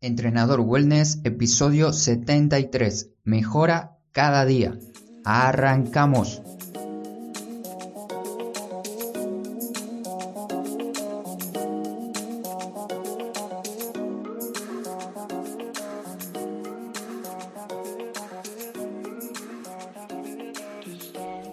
[0.00, 3.10] Entrenador Wellness, episodio 73.
[3.24, 4.78] Mejora cada día.
[5.24, 6.40] Arrancamos.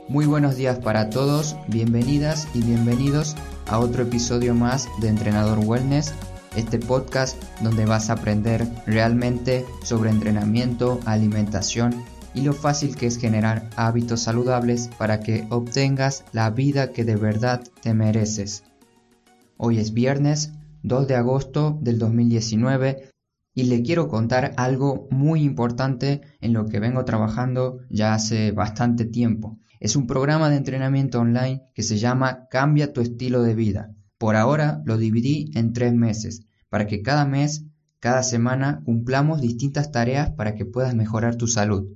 [0.08, 3.36] Muy buenos días para todos, bienvenidas y bienvenidos
[3.66, 6.14] a otro episodio más de Entrenador Wellness
[6.56, 11.94] este podcast donde vas a aprender realmente sobre entrenamiento, alimentación
[12.34, 17.16] y lo fácil que es generar hábitos saludables para que obtengas la vida que de
[17.16, 18.64] verdad te mereces.
[19.58, 20.52] Hoy es viernes
[20.84, 23.10] 2 de agosto del 2019
[23.56, 29.06] y le quiero contar algo muy importante en lo que vengo trabajando ya hace bastante
[29.06, 29.58] tiempo.
[29.80, 33.96] Es un programa de entrenamiento online que se llama Cambia tu estilo de vida.
[34.18, 37.66] Por ahora lo dividí en tres meses, para que cada mes,
[38.00, 41.88] cada semana, cumplamos distintas tareas para que puedas mejorar tu salud.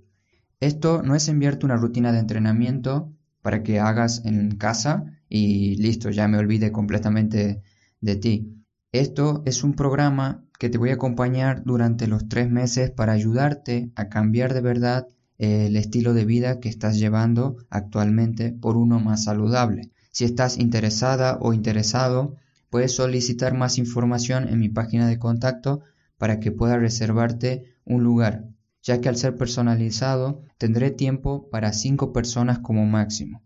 [0.60, 6.10] Esto no es enviarte una rutina de entrenamiento para que hagas en casa y listo,
[6.10, 7.62] ya me olvide completamente
[8.02, 8.56] de ti.
[8.92, 13.92] Esto es un programa que te voy a acompañar durante los tres meses para ayudarte
[13.96, 15.08] a cambiar de verdad
[15.38, 19.92] el estilo de vida que estás llevando actualmente por uno más saludable.
[20.12, 22.36] Si estás interesada o interesado,
[22.70, 25.82] puedes solicitar más información en mi página de contacto
[26.18, 28.46] para que pueda reservarte un lugar,
[28.84, 33.42] ya que al ser personalizado tendré tiempo para cinco personas como máximo.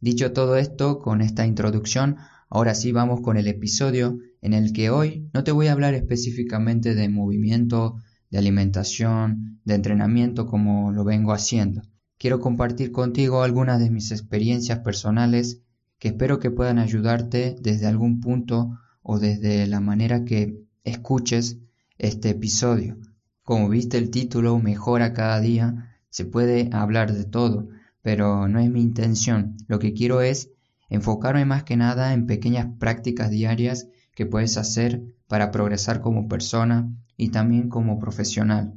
[0.00, 2.16] Dicho todo esto, con esta introducción,
[2.50, 5.94] ahora sí vamos con el episodio en el que hoy no te voy a hablar
[5.94, 7.96] específicamente de movimiento,
[8.30, 11.82] de alimentación, de entrenamiento como lo vengo haciendo.
[12.18, 15.63] Quiero compartir contigo algunas de mis experiencias personales
[16.04, 21.60] que espero que puedan ayudarte desde algún punto o desde la manera que escuches
[21.96, 22.98] este episodio.
[23.42, 27.70] Como viste el título, Mejora cada día, se puede hablar de todo,
[28.02, 29.56] pero no es mi intención.
[29.66, 30.50] Lo que quiero es
[30.90, 36.86] enfocarme más que nada en pequeñas prácticas diarias que puedes hacer para progresar como persona
[37.16, 38.74] y también como profesional.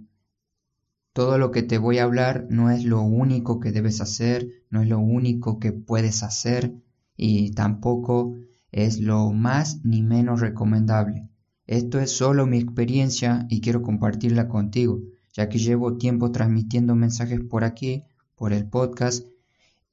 [1.11, 4.81] Todo lo que te voy a hablar no es lo único que debes hacer, no
[4.81, 6.86] es lo único que puedes hacer
[7.17, 8.35] y tampoco
[8.71, 11.27] es lo más ni menos recomendable.
[11.65, 15.01] Esto es solo mi experiencia y quiero compartirla contigo,
[15.33, 18.03] ya que llevo tiempo transmitiendo mensajes por aquí,
[18.35, 19.25] por el podcast,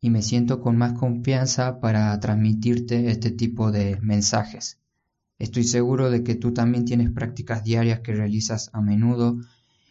[0.00, 4.78] y me siento con más confianza para transmitirte este tipo de mensajes.
[5.38, 9.38] Estoy seguro de que tú también tienes prácticas diarias que realizas a menudo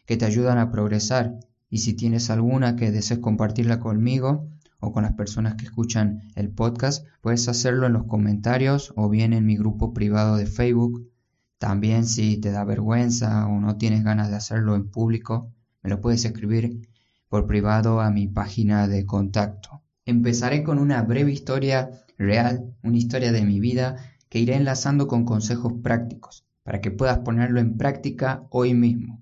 [0.06, 1.40] que te ayudan a progresar
[1.70, 4.48] y si tienes alguna que desees compartirla conmigo
[4.84, 9.32] o con las personas que escuchan el podcast, puedes hacerlo en los comentarios o bien
[9.32, 11.10] en mi grupo privado de Facebook.
[11.58, 16.02] También si te da vergüenza o no tienes ganas de hacerlo en público, me lo
[16.02, 16.82] puedes escribir
[17.30, 19.82] por privado a mi página de contacto.
[20.06, 23.96] Empezaré con una breve historia real, una historia de mi vida
[24.28, 29.22] que iré enlazando con consejos prácticos para que puedas ponerlo en práctica hoy mismo.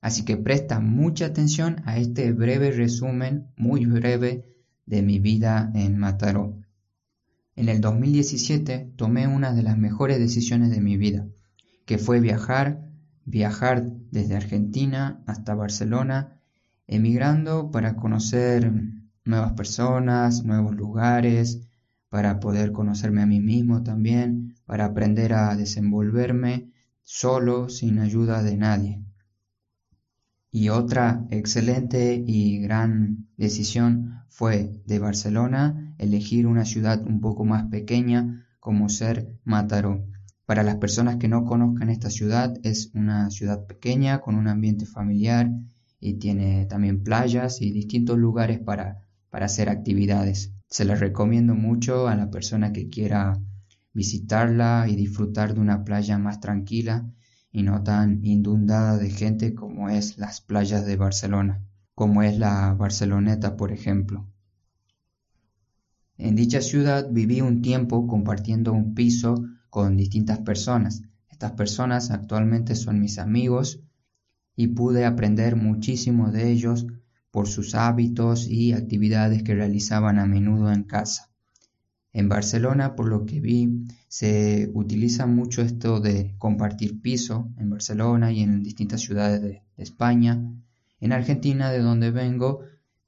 [0.00, 4.44] Así que presta mucha atención a este breve resumen, muy breve,
[4.86, 6.56] de mi vida en Mataró.
[7.56, 11.26] En el 2017 tomé una de las mejores decisiones de mi vida,
[11.84, 12.88] que fue viajar,
[13.24, 16.40] viajar desde Argentina hasta Barcelona,
[16.86, 18.72] emigrando para conocer
[19.24, 21.68] nuevas personas, nuevos lugares,
[22.08, 26.70] para poder conocerme a mí mismo también, para aprender a desenvolverme
[27.02, 29.07] solo, sin ayuda de nadie.
[30.50, 37.64] Y otra excelente y gran decisión fue de Barcelona elegir una ciudad un poco más
[37.64, 40.06] pequeña como ser Mataró.
[40.46, 44.86] Para las personas que no conozcan esta ciudad, es una ciudad pequeña con un ambiente
[44.86, 45.50] familiar
[46.00, 50.54] y tiene también playas y distintos lugares para, para hacer actividades.
[50.70, 53.38] Se les recomiendo mucho a la persona que quiera
[53.92, 57.06] visitarla y disfrutar de una playa más tranquila
[57.58, 61.60] y no tan inundada de gente como es las playas de Barcelona,
[61.96, 64.28] como es la Barceloneta, por ejemplo.
[66.18, 71.02] En dicha ciudad viví un tiempo compartiendo un piso con distintas personas.
[71.28, 73.80] Estas personas actualmente son mis amigos
[74.54, 76.86] y pude aprender muchísimo de ellos
[77.32, 81.32] por sus hábitos y actividades que realizaban a menudo en casa.
[82.18, 88.32] En Barcelona, por lo que vi, se utiliza mucho esto de compartir piso en Barcelona
[88.32, 90.42] y en distintas ciudades de, España.
[90.98, 92.62] En Argentina, de donde vengo,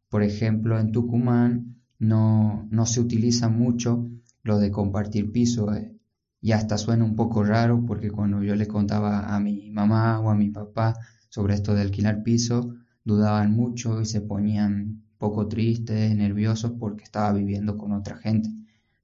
[0.09, 4.09] por ejemplo, en Tucumán, no, no se utiliza mucho
[4.45, 5.75] lo de compartir piso.
[5.75, 5.93] Eh.
[6.41, 10.31] Y hasta suena un poco raro porque cuando yo le contaba a mi mamá o
[10.31, 10.95] a mi papá
[11.29, 17.33] sobre esto de alquilar piso, dudaban mucho y se ponían poco tristes, nerviosos porque estaba
[17.33, 18.51] viviendo con otra gente.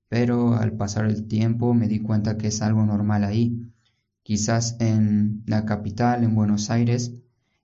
[0.08, 3.60] Pero al pasar el tiempo me di cuenta que es algo normal ahí.
[4.22, 7.12] Quizás en la capital, en Buenos Aires,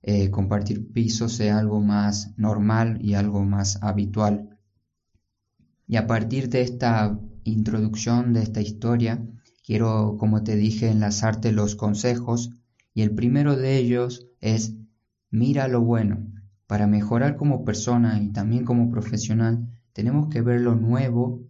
[0.03, 4.59] eh, compartir piso sea algo más normal y algo más habitual.
[5.87, 9.25] Y a partir de esta introducción, de esta historia,
[9.65, 12.51] quiero, como te dije, enlazarte los consejos
[12.95, 14.75] y el primero de ellos es
[15.31, 16.27] mira lo bueno.
[16.67, 21.43] Para mejorar como persona y también como profesional, tenemos que ver lo nuevo,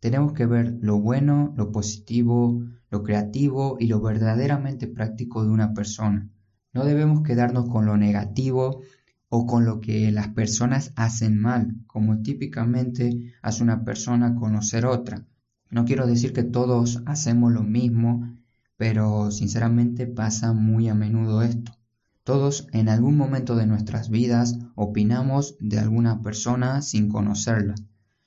[0.00, 5.74] tenemos que ver lo bueno, lo positivo, lo creativo y lo verdaderamente práctico de una
[5.74, 6.28] persona.
[6.72, 8.80] No debemos quedarnos con lo negativo
[9.28, 15.26] o con lo que las personas hacen mal, como típicamente hace una persona conocer otra.
[15.70, 18.36] No quiero decir que todos hacemos lo mismo,
[18.76, 21.72] pero sinceramente pasa muy a menudo esto.
[22.24, 27.74] Todos en algún momento de nuestras vidas opinamos de alguna persona sin conocerla.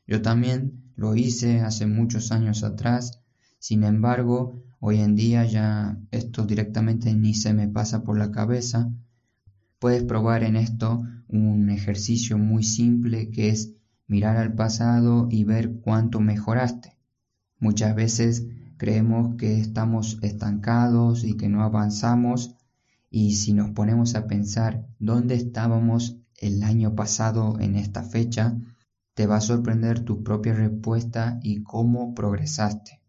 [0.07, 3.21] Yo también lo hice hace muchos años atrás,
[3.59, 8.91] sin embargo, Hoy en día ya esto directamente ni se me pasa por la cabeza.
[9.79, 13.71] Puedes probar en esto un ejercicio muy simple que es
[14.07, 16.97] mirar al pasado y ver cuánto mejoraste.
[17.59, 18.45] Muchas veces
[18.75, 22.53] creemos que estamos estancados y que no avanzamos
[23.09, 28.57] y si nos ponemos a pensar dónde estábamos el año pasado en esta fecha,
[29.13, 33.01] te va a sorprender tu propia respuesta y cómo progresaste.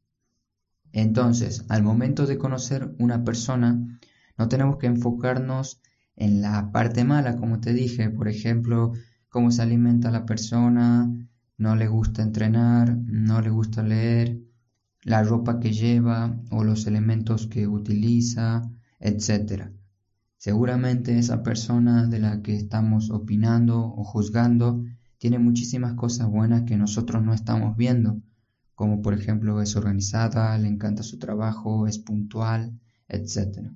[0.93, 4.01] Entonces, al momento de conocer una persona,
[4.39, 5.81] no tenemos que enfocarnos
[6.17, 8.93] en la parte mala, como te dije, por ejemplo,
[9.29, 11.11] cómo se alimenta la persona,
[11.57, 14.39] no le gusta entrenar, no le gusta leer,
[15.03, 18.63] la ropa que lleva o los elementos que utiliza,
[19.01, 19.71] etc.
[20.37, 24.85] Seguramente esa persona de la que estamos opinando o juzgando
[25.25, 28.21] tiene muchísimas cosas buenas que nosotros no estamos viendo
[28.75, 32.79] como por ejemplo es organizada, le encanta su trabajo, es puntual,
[33.09, 33.71] etc.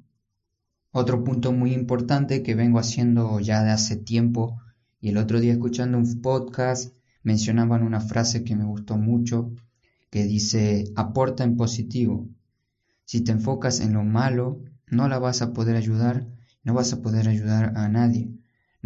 [0.90, 4.60] Otro punto muy importante que vengo haciendo ya de hace tiempo
[5.00, 9.50] y el otro día escuchando un podcast mencionaban una frase que me gustó mucho
[10.10, 12.28] que dice aporta en positivo.
[13.06, 16.28] Si te enfocas en lo malo, no la vas a poder ayudar,
[16.62, 18.37] no vas a poder ayudar a nadie.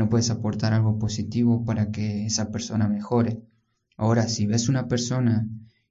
[0.02, 3.40] No puedes aportar algo positivo para que esa persona mejore.
[3.96, 5.46] Ahora, si ves una persona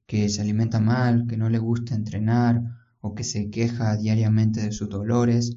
[0.05, 2.61] que se alimenta mal, que no le gusta entrenar
[2.99, 5.55] o que se queja diariamente de sus dolores,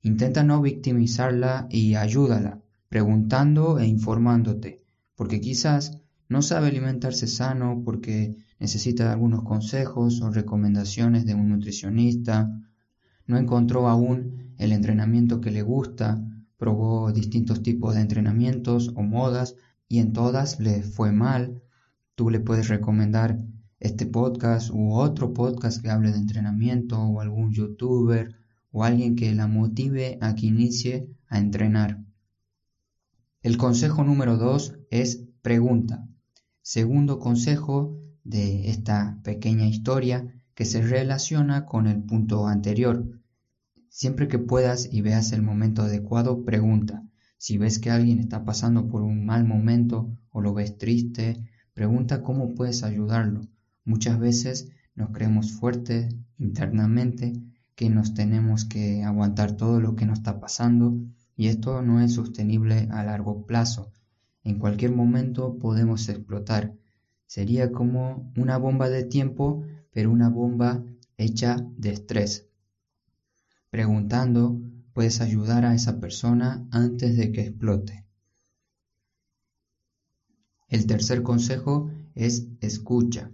[0.00, 4.82] intenta no victimizarla y ayúdala, preguntando e informándote,
[5.14, 6.00] porque quizás
[6.30, 12.48] no sabe alimentarse sano porque necesita algunos consejos o recomendaciones de un nutricionista,
[13.26, 16.24] no encontró aún el entrenamiento que le gusta,
[16.62, 19.56] probó distintos tipos de entrenamientos o modas
[19.88, 21.60] y en todas le fue mal.
[22.14, 23.40] Tú le puedes recomendar
[23.80, 28.36] este podcast u otro podcast que hable de entrenamiento o algún youtuber
[28.70, 31.98] o alguien que la motive a que inicie a entrenar.
[33.42, 36.06] El consejo número dos es pregunta.
[36.60, 43.04] Segundo consejo de esta pequeña historia que se relaciona con el punto anterior.
[43.94, 47.06] Siempre que puedas y veas el momento adecuado, pregunta.
[47.36, 52.22] Si ves que alguien está pasando por un mal momento o lo ves triste, pregunta
[52.22, 53.42] cómo puedes ayudarlo.
[53.84, 57.34] Muchas veces nos creemos fuertes internamente
[57.74, 60.96] que nos tenemos que aguantar todo lo que nos está pasando
[61.36, 63.92] y esto no es sostenible a largo plazo.
[64.42, 66.72] En cualquier momento podemos explotar.
[67.26, 70.82] Sería como una bomba de tiempo, pero una bomba
[71.18, 72.48] hecha de estrés.
[73.72, 74.60] Preguntando,
[74.92, 78.06] puedes ayudar a esa persona antes de que explote.
[80.68, 83.32] El tercer consejo es escucha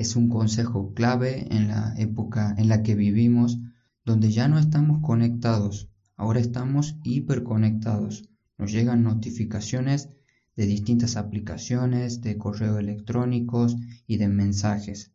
[0.00, 3.58] es un consejo clave en la época en la que vivimos,
[4.02, 8.26] donde ya no estamos conectados, ahora estamos hiperconectados.
[8.56, 10.08] Nos llegan notificaciones
[10.56, 13.76] de distintas aplicaciones, de correo electrónicos
[14.06, 15.12] y de mensajes.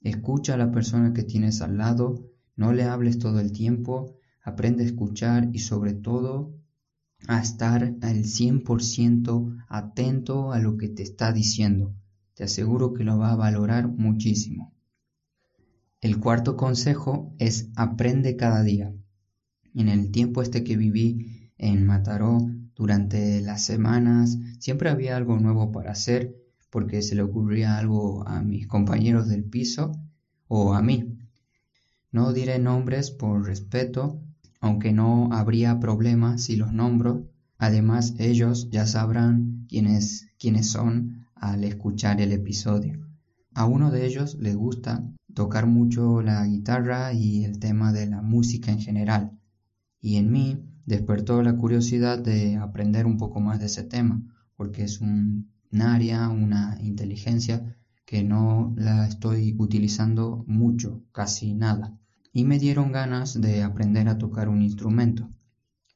[0.00, 4.82] Escucha a la persona que tienes al lado, no le hables todo el tiempo, aprende
[4.82, 6.54] a escuchar y sobre todo
[7.28, 11.94] a estar al 100% atento a lo que te está diciendo
[12.36, 14.74] te aseguro que lo va a valorar muchísimo.
[16.02, 18.92] El cuarto consejo es aprende cada día.
[19.74, 25.72] En el tiempo este que viví en Mataró, durante las semanas, siempre había algo nuevo
[25.72, 26.36] para hacer
[26.68, 29.92] porque se le ocurría algo a mis compañeros del piso
[30.46, 31.15] o a mí.
[32.12, 34.20] No diré nombres por respeto,
[34.60, 37.28] aunque no habría problema si los nombro.
[37.58, 43.06] Además, ellos ya sabrán quiénes, quiénes son al escuchar el episodio.
[43.54, 45.02] A uno de ellos le gusta
[45.34, 49.38] tocar mucho la guitarra y el tema de la música en general.
[50.00, 54.22] Y en mí despertó la curiosidad de aprender un poco más de ese tema,
[54.56, 61.98] porque es un, área, una inteligencia que no la estoy utilizando mucho, casi nada.
[62.32, 65.28] Y me dieron ganas de aprender a tocar un instrumento.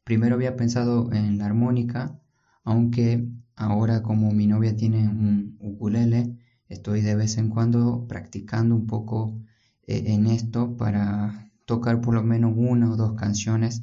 [0.05, 2.21] Primero había pensado en la armónica,
[2.65, 6.37] aunque ahora como mi novia tiene un ukulele,
[6.69, 9.39] estoy de vez en cuando practicando un poco
[9.87, 13.83] eh, en esto para tocar por lo menos una o dos canciones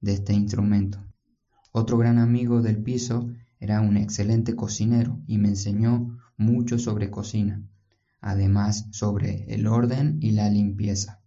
[0.00, 0.98] de este instrumento.
[1.70, 3.30] Otro gran amigo del piso
[3.60, 7.62] era un excelente cocinero y me enseñó mucho sobre cocina,
[8.20, 11.20] además sobre el orden y la limpieza.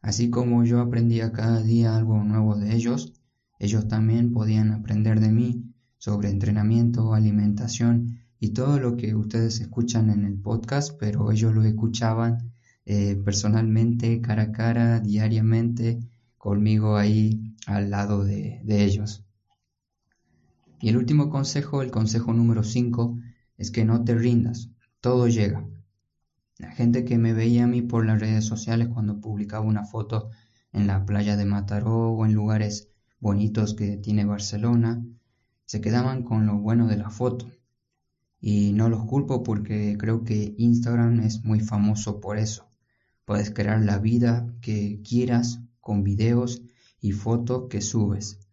[0.00, 3.12] Así como yo aprendía cada día algo nuevo de ellos,
[3.58, 10.10] ellos también podían aprender de mí sobre entrenamiento, alimentación y todo lo que ustedes escuchan
[10.10, 12.52] en el podcast, pero ellos lo escuchaban
[12.84, 15.98] eh, personalmente, cara a cara, diariamente,
[16.38, 19.25] conmigo ahí al lado de, de ellos.
[20.80, 23.18] Y el último consejo, el consejo número 5,
[23.56, 25.66] es que no te rindas, todo llega.
[26.58, 30.30] La gente que me veía a mí por las redes sociales cuando publicaba una foto
[30.72, 32.90] en la playa de Mataró o en lugares
[33.20, 35.04] bonitos que tiene Barcelona,
[35.64, 37.50] se quedaban con lo bueno de la foto,
[38.40, 42.70] y no los culpo porque creo que Instagram es muy famoso por eso.
[43.24, 46.62] Puedes crear la vida que quieras con videos
[47.00, 48.45] y fotos que subes.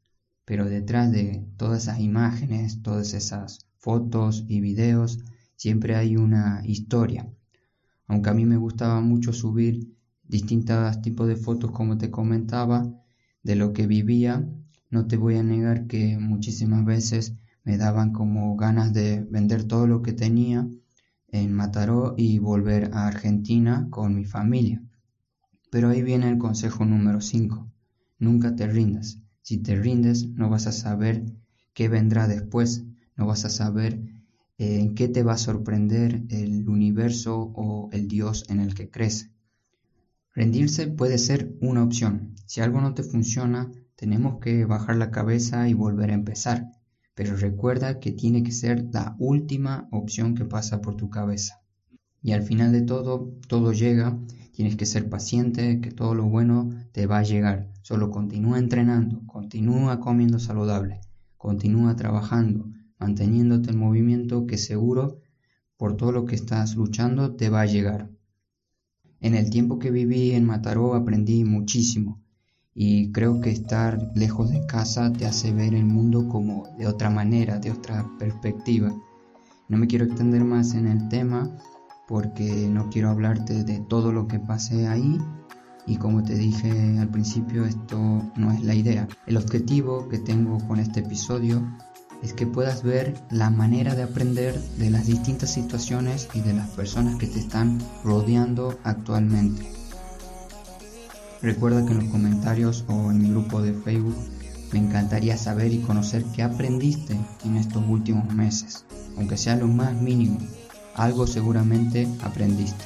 [0.46, 5.20] Pero detrás de todas esas imágenes, todas esas fotos y videos,
[5.56, 7.32] siempre hay una historia.
[8.08, 12.92] Aunque a mí me gustaba mucho subir distintos tipos de fotos como te comentaba,
[13.44, 14.48] de lo que vivía,
[14.90, 17.34] no te voy a negar que muchísimas veces
[17.64, 20.68] me daban como ganas de vender todo lo que tenía
[21.30, 24.82] en Mataró y volver a Argentina con mi familia.
[25.72, 27.68] Pero ahí viene el consejo número 5.
[28.20, 29.23] Nunca te rindas.
[29.44, 31.24] Si te rindes no vas a saber
[31.76, 32.86] qué vendrá después,
[33.16, 34.00] no vas a saber
[34.58, 38.90] eh, en qué te va a sorprender el universo o el Dios en el que
[38.90, 39.30] crees.
[40.34, 42.34] Rendirse puede ser una opción.
[42.48, 46.72] Si algo no te funciona, tenemos que bajar la cabeza y volver a empezar
[47.16, 51.63] pero recuerda que tiene que ser la última opción que pasa por tu cabeza.
[52.24, 54.18] Y al final de todo, todo llega,
[54.54, 57.70] tienes que ser paciente, que todo lo bueno te va a llegar.
[57.82, 61.02] Solo continúa entrenando, continúa comiendo saludable,
[61.38, 62.66] continúa trabajando,
[62.98, 65.20] manteniéndote en movimiento que seguro
[65.76, 68.10] por todo lo que estás luchando te va a llegar.
[69.20, 72.22] En el tiempo que viví en Mataró aprendí muchísimo
[72.74, 77.10] y creo que estar lejos de casa te hace ver el mundo como de otra
[77.10, 78.94] manera, de otra perspectiva.
[79.68, 81.54] No me quiero extender más en el tema
[82.08, 85.18] porque no quiero hablarte de todo lo que pasé ahí
[85.86, 87.98] y como te dije al principio esto
[88.36, 89.08] no es la idea.
[89.26, 91.62] El objetivo que tengo con este episodio
[92.22, 96.70] es que puedas ver la manera de aprender de las distintas situaciones y de las
[96.70, 99.70] personas que te están rodeando actualmente.
[101.42, 104.16] Recuerda que en los comentarios o en mi grupo de Facebook
[104.72, 108.86] me encantaría saber y conocer qué aprendiste en estos últimos meses,
[109.18, 110.40] aunque sea lo más mínimo,
[110.96, 112.86] algo seguramente aprendiste.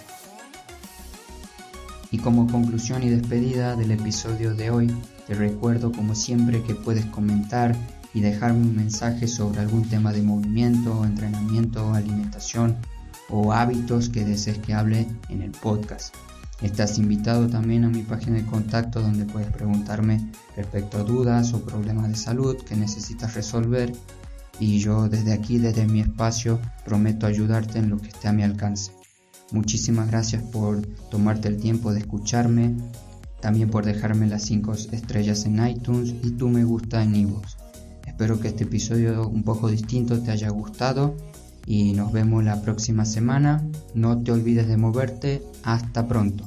[2.11, 4.95] Y como conclusión y despedida del episodio de hoy,
[5.27, 7.75] te recuerdo como siempre que puedes comentar
[8.13, 12.77] y dejarme un mensaje sobre algún tema de movimiento, entrenamiento, alimentación
[13.29, 16.15] o hábitos que desees que hable en el podcast.
[16.61, 21.61] Estás invitado también a mi página de contacto donde puedes preguntarme respecto a dudas o
[21.61, 23.93] problemas de salud que necesitas resolver
[24.59, 28.43] y yo desde aquí, desde mi espacio, prometo ayudarte en lo que esté a mi
[28.43, 28.91] alcance.
[29.51, 32.75] Muchísimas gracias por tomarte el tiempo de escucharme,
[33.39, 37.55] también por dejarme las 5 estrellas en iTunes y tu me gusta en iVoox.
[38.05, 41.15] Espero que este episodio un poco distinto te haya gustado
[41.65, 43.63] y nos vemos la próxima semana.
[43.93, 45.43] No te olvides de moverte.
[45.63, 46.45] Hasta pronto.